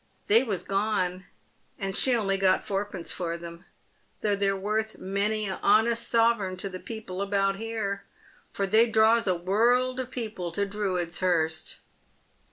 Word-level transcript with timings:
They 0.25 0.41
was 0.41 0.63
gone, 0.63 1.25
and 1.77 1.95
she 1.95 2.15
only 2.15 2.35
got 2.35 2.63
four 2.63 2.85
pence 2.85 3.11
for 3.11 3.37
them, 3.37 3.65
though 4.21 4.35
they're 4.35 4.55
worth 4.55 4.97
many 4.97 5.47
a 5.47 5.59
honest 5.61 6.07
sovereign 6.09 6.57
to 6.57 6.69
the 6.69 6.79
people 6.79 7.21
about 7.21 7.57
here, 7.57 8.03
for 8.51 8.65
they 8.65 8.87
draws 8.89 9.27
a 9.27 9.35
world 9.35 9.99
of 9.99 10.09
people 10.09 10.51
to 10.53 10.65
Drudes 10.65 11.19
hurst." 11.19 11.81